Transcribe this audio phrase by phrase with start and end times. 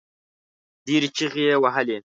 [0.85, 1.97] ډېرې چيغې يې وهلې.